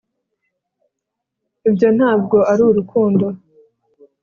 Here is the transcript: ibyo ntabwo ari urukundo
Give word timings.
ibyo 1.67 1.89
ntabwo 1.97 2.37
ari 2.51 2.61
urukundo 2.69 3.25